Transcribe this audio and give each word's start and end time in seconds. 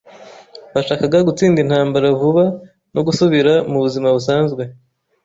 Bashakaga 0.73 1.17
gutsinda 1.27 1.57
intambara 1.61 2.07
vuba 2.19 2.43
no 2.93 3.01
gusubira 3.07 3.53
mu 3.71 3.77
buzima 3.85 4.07
busanzwe. 4.15 4.63